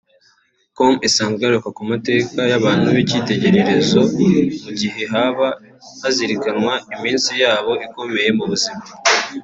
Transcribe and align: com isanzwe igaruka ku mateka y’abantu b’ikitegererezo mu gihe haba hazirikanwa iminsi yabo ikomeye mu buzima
com 0.75 0.89
isanzwe 1.07 1.35
igaruka 1.41 1.69
ku 1.77 1.81
mateka 1.91 2.39
y’abantu 2.51 2.87
b’ikitegererezo 2.95 3.99
mu 4.63 4.71
gihe 4.79 5.01
haba 5.13 5.47
hazirikanwa 6.01 6.73
iminsi 6.95 7.31
yabo 7.43 7.71
ikomeye 7.87 8.29
mu 8.37 8.45
buzima 8.51 8.83